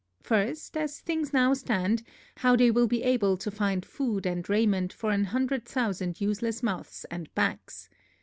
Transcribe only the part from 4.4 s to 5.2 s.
raiment for